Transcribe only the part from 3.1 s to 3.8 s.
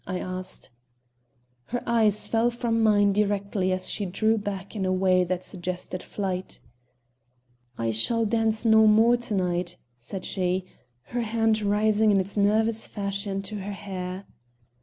directly and